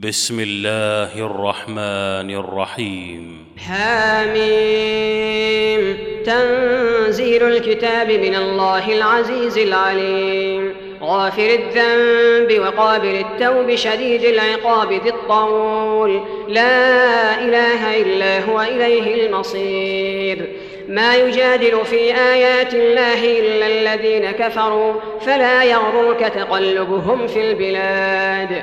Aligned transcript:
بسم 0.00 0.40
الله 0.40 1.26
الرحمن 1.26 2.30
الرحيم. 2.30 3.46
حاميم 3.68 4.38
تنزيل 6.26 7.42
الكتاب 7.42 8.10
من 8.10 8.34
الله 8.34 8.92
العزيز 8.92 9.58
العليم. 9.58 10.74
غافر 11.02 11.58
الذنب 11.58 12.60
وقابل 12.60 13.24
التوب 13.24 13.74
شديد 13.74 14.24
العقاب 14.24 14.92
ذي 14.92 15.08
الطول. 15.10 16.22
لا 16.48 17.40
إله 17.44 18.02
إلا 18.02 18.44
هو 18.44 18.60
إليه 18.60 19.26
المصير. 19.26 20.48
ما 20.88 21.16
يجادل 21.16 21.84
في 21.84 22.14
آيات 22.14 22.74
الله 22.74 23.38
إلا 23.40 23.66
الذين 23.66 24.30
كفروا. 24.30 24.94
فلا 25.20 25.64
يغرك 25.64 26.20
تقلبهم 26.20 27.26
في 27.26 27.50
البلاد. 27.50 28.62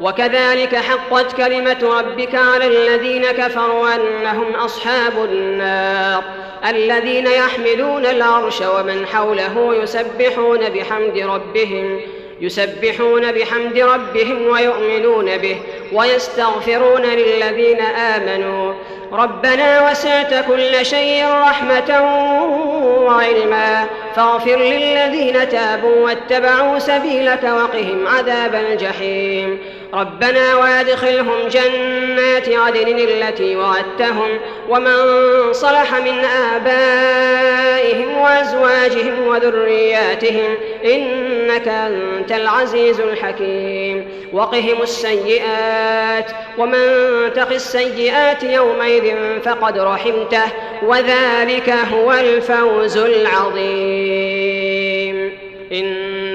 وكذلك 0.00 0.76
حقت 0.76 1.36
كلمة 1.36 1.98
ربك 1.98 2.34
على 2.34 2.66
الذين 2.66 3.26
كفروا 3.26 3.94
أنهم 3.94 4.54
أصحاب 4.54 5.12
النار 5.24 6.22
الذين 6.68 7.26
يحملون 7.26 8.06
العرش 8.06 8.60
ومن 8.60 9.06
حوله 9.06 9.74
يسبحون 9.82 10.58
بحمد 10.58 11.18
ربهم 11.18 12.00
يسبحون 12.40 13.32
بحمد 13.32 13.78
ربهم 13.78 14.46
ويؤمنون 14.46 15.36
به 15.38 15.56
ويستغفرون 15.92 17.02
للذين 17.02 17.80
آمنوا. 17.80 18.74
ربنا 19.12 19.90
وسعت 19.90 20.44
كل 20.48 20.86
شيء 20.86 21.26
رحمة 21.26 22.02
وعلما. 23.04 23.86
فاغفر 24.16 24.56
للذين 24.56 25.48
تابوا 25.48 26.04
واتبعوا 26.04 26.78
سبيلك 26.78 27.42
وقهم 27.42 28.06
عذاب 28.06 28.54
الجحيم. 28.54 29.58
ربنا 29.94 30.56
وادخلهم 30.56 31.48
جنات 31.48 32.48
عدن 32.48 32.98
التي 32.98 33.56
وعدتهم 33.56 34.38
ومن 34.68 34.96
صلح 35.52 35.94
من 35.94 36.24
آبائهم 36.24 38.18
وأزواجهم 38.18 39.26
وذرياتهم 39.26 40.54
إنك 40.84 41.68
أنت 41.68 42.32
العزيز 42.32 43.00
الحكيم. 43.00 44.08
وقهم 44.32 44.82
السيئات 44.82 46.30
ومن 46.58 46.84
تق 47.34 47.52
السيئات 47.52 48.42
يومئذ 48.42 49.14
فقد 49.44 49.78
رحمته 49.78 50.46
وذلك 50.82 51.70
هو 51.92 52.12
الفوز 52.12 52.96
العظيم. 52.96 54.48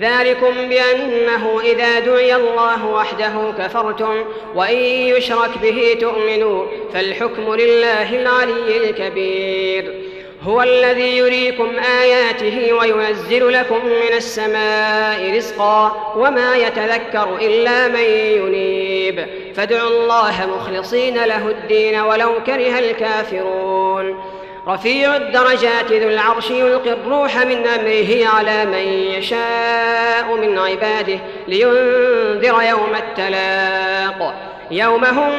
ذلكم 0.00 0.68
بأنه 0.68 1.60
إذا 1.64 1.98
دعي 1.98 2.36
الله 2.36 2.86
وحده 2.86 3.52
كفرتم 3.58 4.24
وإن 4.54 4.76
يشرك 4.76 5.50
به 5.62 5.96
تؤمنوا 6.00 6.66
فالحكم 6.94 7.54
لله 7.54 8.20
العلي 8.20 8.90
الكبير. 8.90 9.94
هو 10.42 10.62
الذي 10.62 11.16
يريكم 11.16 11.72
آياته 12.00 12.72
وينزل 12.72 13.52
لكم 13.52 13.86
من 13.86 14.16
السماء 14.16 15.36
رزقا 15.36 16.12
وما 16.16 16.56
يتذكر 16.56 17.36
إلا 17.40 17.88
من 17.88 18.04
ينيب. 18.36 19.26
فادعوا 19.54 19.90
الله 19.90 20.46
مخلصين 20.56 21.24
له 21.24 21.48
الدين 21.48 22.00
ولو 22.00 22.30
كره 22.46 22.78
الكافرون. 22.78 24.24
رفيع 24.68 25.16
الدرجات 25.16 25.92
ذو 25.92 26.08
العرش 26.08 26.50
يلقي 26.50 26.92
الروح 26.92 27.36
من 27.36 27.66
أمره 27.66 28.28
على 28.28 28.64
من 28.64 28.88
يشاء 29.18 30.36
من 30.36 30.58
عباده 30.58 31.18
لينذر 31.48 32.62
يوم 32.62 32.94
التلاق. 32.96 34.34
يوم 34.70 35.04
هم 35.04 35.32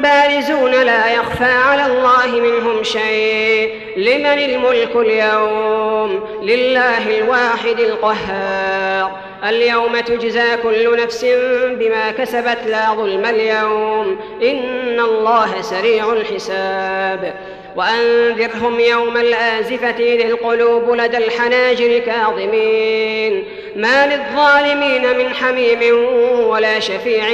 بارزون 0.00 0.70
لا 0.70 1.12
يخفى 1.12 1.44
على 1.44 1.86
الله 1.86 2.40
منهم 2.40 2.82
شيء. 2.82 3.74
لمن 3.96 4.26
الملك 4.26 4.96
اليوم؟ 4.96 6.28
لله 6.42 7.18
الواحد 7.18 7.80
القهار. 7.80 9.18
اليوم 9.44 10.00
تجزى 10.00 10.56
كل 10.62 10.96
نفس 11.02 11.24
بما 11.70 12.10
كسبت 12.10 12.58
لا 12.66 12.94
ظلم 12.94 13.24
اليوم. 13.24 14.20
إن 14.42 15.00
الله 15.00 15.60
سريع 15.60 16.12
الحساب. 16.12 17.34
وأنذرهم 17.76 18.80
يوم 18.80 19.16
الآزفة 19.16 19.96
إذ 19.98 20.20
القلوب 20.20 20.90
لدى 20.90 21.16
الحناجر 21.16 21.98
كاظمين. 21.98 23.44
ما 23.76 24.06
للظالمين 24.06 25.18
من 25.18 25.34
حميم 25.34 26.08
ولا 26.48 26.80
شفيع 26.80 27.28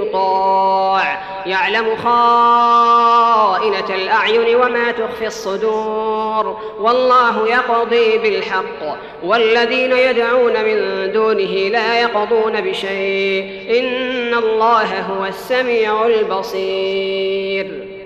يطاع. 0.00 1.22
يعلم 1.46 1.96
خائنة 1.96 3.94
الأعين 3.94 4.56
وما 4.56 4.90
تخفي 4.90 5.26
الصدور. 5.26 6.56
والله 6.80 7.48
يقضي 7.48 8.18
بالحق. 8.18 8.98
والذين 9.24 9.92
يدعون 9.92 10.52
من 10.64 11.12
دونه 11.12 11.68
لا 11.68 12.00
يقضون 12.00 12.60
بشيء. 12.60 13.78
إن 13.80 14.34
الله 14.34 15.00
هو 15.00 15.26
السميع 15.26 16.06
البصير. 16.06 17.59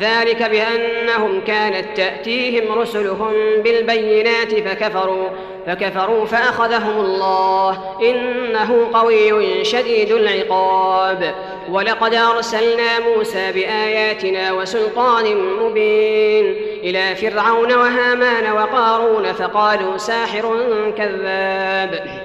ذلك 0.00 0.42
بأنهم 0.42 1.40
كانت 1.46 1.96
تأتيهم 1.96 2.72
رسلهم 2.72 3.32
بالبينات 3.64 4.54
فكفروا 4.54 5.28
فكفروا 5.66 6.26
فأخذهم 6.26 7.00
الله. 7.00 7.78
إنه 8.02 8.90
قوي 8.94 9.64
شديد 9.64 10.10
العقاب. 10.10 11.34
ولقد 11.70 12.14
أرسلنا 12.14 12.98
موسى 12.98 13.52
بآياتنا 13.52 14.52
وسلطان 14.52 15.36
مبين 15.36 16.56
إلى 16.82 17.14
فرعون 17.14 17.72
وهامان 17.72 18.52
وقارون 18.52 19.32
فقالوا 19.32 19.96
ساحر 19.96 20.60
كذاب. 20.98 22.24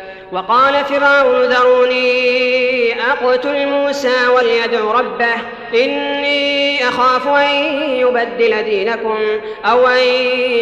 وقال 0.31 0.85
فرعون 0.85 1.41
ذروني 1.41 3.01
أقتل 3.01 3.67
موسى 3.67 4.27
وليدع 4.35 4.79
ربه 4.79 5.35
إني 5.73 6.87
أخاف 6.87 7.27
أن 7.27 7.55
يبدل 7.89 8.63
دينكم 8.63 9.17
أو 9.65 9.87
أن 9.87 10.07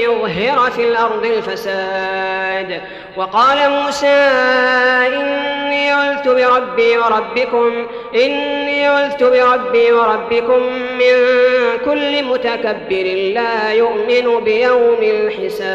يظهر 0.03 0.71
في 0.71 0.83
الأرض 0.83 1.25
الفساد. 1.25 2.81
وقال 3.17 3.69
موسى 3.69 4.07
إني 5.07 5.91
عذت 5.91 6.27
بربي 6.27 6.97
وربكم 6.97 7.87
إني 8.15 8.87
عذت 8.87 9.23
بربي 9.23 9.91
وربكم 9.91 10.63
من 10.73 11.13
كل 11.85 12.23
متكبر 12.23 13.31
لا 13.33 13.71
يؤمن 13.71 14.43
بيوم 14.43 14.97
الحساب. 15.01 15.69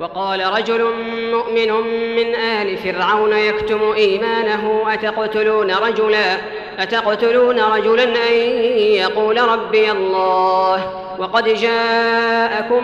وقال 0.00 0.46
رجل 0.46 0.84
مؤمن 1.32 1.72
من 2.16 2.34
آل 2.34 2.76
فرعون 2.76 3.32
يكتم 3.32 3.92
إيمانه 3.96 4.84
أتقتلون 4.94 5.70
رجلا؟ 5.70 6.36
أتقتلون 6.78 7.60
رجلا 7.60 8.04
أن 8.04 8.34
يقول 8.76 9.40
ربي 9.40 9.90
الله؟ 9.90 11.04
وقد 11.18 11.48
جاءكم 11.48 12.82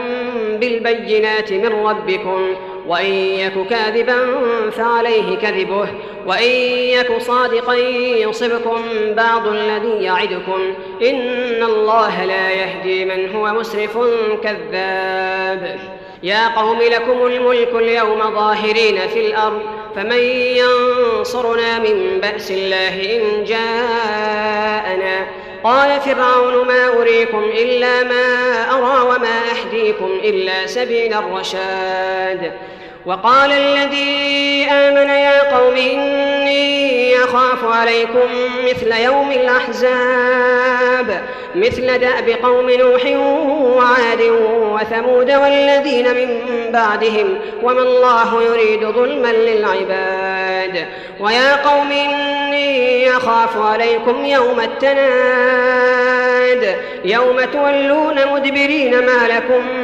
بالبينات 0.60 1.52
من 1.52 1.86
ربكم 1.86 2.54
وإن 2.86 3.12
يك 3.14 3.66
كاذبا 3.70 4.18
فعليه 4.70 5.36
كذبه 5.36 5.88
وإن 6.26 6.50
يك 6.98 7.18
صادقا 7.18 7.74
يصبكم 8.18 8.82
بعض 9.16 9.46
الذي 9.46 10.04
يعدكم. 10.04 10.60
إن 11.02 11.62
الله 11.62 12.24
لا 12.24 12.50
يهدي 12.50 13.04
من 13.04 13.36
هو 13.36 13.54
مسرف 13.54 13.98
كذاب. 14.42 15.78
يا 16.24 16.48
قوم 16.48 16.82
لكم 16.82 17.26
الملك 17.26 17.68
اليوم 17.74 18.34
ظاهرين 18.34 19.08
في 19.08 19.26
الأرض 19.26 19.62
فمن 19.96 20.20
ينصرنا 20.56 21.78
من 21.78 22.20
بأس 22.22 22.50
الله 22.50 23.16
إن 23.16 23.44
جاءنا؟ 23.44 25.26
قال 25.64 26.00
فرعون 26.00 26.66
ما 26.66 26.88
أريكم 26.88 27.44
إلا 27.44 28.02
ما 28.02 28.24
أرى 28.70 29.02
وما 29.02 29.40
أهديكم 29.50 30.10
إلا 30.24 30.66
سبيل 30.66 31.14
الرشاد. 31.14 32.52
وقال 33.06 33.52
الذي 33.52 34.66
آمن 34.70 35.10
يا 35.10 35.56
قوم 35.56 35.76
إني 35.76 37.16
أخاف 37.16 37.64
عليكم 37.64 38.28
مثل 38.64 38.92
يوم 38.92 39.32
الأحزاب 39.32 41.22
مثل 41.54 41.98
دأب 41.98 42.28
قوم 42.42 42.70
نوح 42.70 43.06
وعاد 43.76 44.22
وثمود 44.50 45.32
والذين 45.32 46.14
من 46.14 46.40
بعدهم 46.72 47.38
وما 47.62 47.82
الله 47.82 48.42
يريد 48.42 48.84
ظلما 48.84 49.28
للعباد. 49.32 50.86
ويا 51.20 51.56
قوم 51.56 51.92
إني 51.92 53.10
أخاف 53.10 53.56
عليكم 53.56 54.24
يوم 54.24 54.60
التناد 54.60 56.04
يوم 57.04 57.40
تولون 57.44 58.32
مدبرين 58.32 59.06
ما 59.06 59.28
لكم 59.28 59.83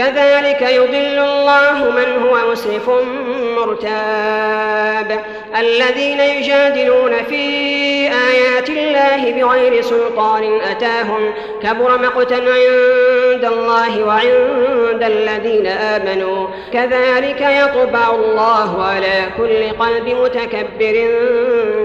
كذلك 0.00 0.62
يضل 0.62 1.18
الله 1.18 1.90
من 1.90 2.22
هو 2.22 2.50
مسرف 2.52 2.90
مرتاب. 3.56 5.24
الذين 5.58 6.20
يجادلون 6.20 7.22
في 7.22 7.44
آيات 8.30 8.70
الله 8.70 9.32
بغير 9.32 9.82
سلطان 9.82 10.60
أتاهم 10.70 11.32
كبر 11.62 11.98
مقتا 11.98 12.34
عند 12.34 13.44
الله 13.44 14.04
وعند 14.04 15.02
الذين 15.02 15.66
آمنوا. 15.66 16.46
كذلك 16.72 17.40
يطبع 17.40 18.10
الله 18.10 18.84
على 18.84 19.26
كل 19.38 19.70
قلب 19.84 20.08
متكبر 20.08 21.08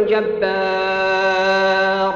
جبار. 0.09 2.13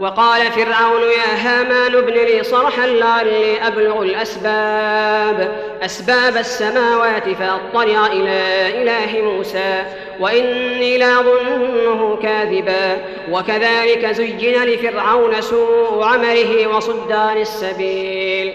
وقال 0.00 0.52
فرعون 0.52 1.02
يا 1.02 1.34
هامان 1.36 1.94
ابن 1.94 2.12
لي 2.12 2.42
صرحا 2.42 2.86
لعلي 2.86 3.66
أبلغ 3.66 4.02
الأسباب. 4.02 5.52
أسباب 5.82 6.36
السماوات 6.36 7.28
فأطلع 7.28 8.06
إلى 8.06 8.68
إله 8.82 9.22
موسى 9.22 9.84
وإني 10.20 10.98
لأظنه 10.98 12.18
كاذبا. 12.22 12.96
وكذلك 13.30 14.06
زين 14.06 14.64
لفرعون 14.64 15.40
سوء 15.40 16.02
عمله 16.04 16.66
وصد 16.66 17.12
عن 17.12 17.38
السبيل. 17.38 18.54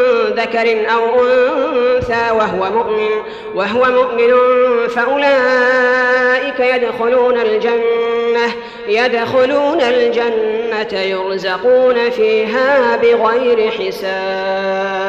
ذكر 0.31 0.91
أو 0.93 1.25
أنثى 1.25 2.31
وهو 2.31 2.71
مؤمن 2.71 3.09
وهو 3.55 3.85
مؤمن 3.91 4.31
فأولئك 4.87 6.59
يدخلون 6.59 7.37
الجنة 7.37 8.53
يدخلون 8.87 9.81
الجنة 9.81 10.99
يرزقون 10.99 12.09
فيها 12.09 12.97
بغير 12.97 13.71
حساب. 13.71 15.01